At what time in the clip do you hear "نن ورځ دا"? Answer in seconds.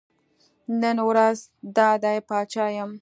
0.81-1.89